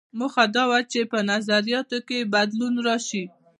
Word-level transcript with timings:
موخه 0.19 0.43
دا 0.55 0.63
وه 0.69 0.79
چې 0.91 0.99
په 1.11 1.19
نظریاتو 1.31 1.97
کې 2.07 2.17
یې 2.21 2.29
بدلون 2.33 2.75
راشي. 2.87 3.23